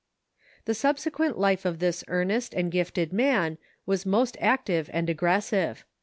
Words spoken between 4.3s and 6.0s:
active and aggressive.